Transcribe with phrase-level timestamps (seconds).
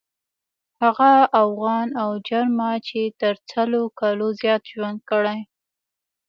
[0.81, 1.11] هغه
[1.43, 5.39] اوغان او جرما چې تر سلو کالو زیات ژوند کړی.